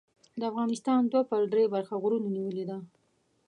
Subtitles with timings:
[0.39, 2.77] د افغانستان دوه پر درې برخه غرونو نیولې ده.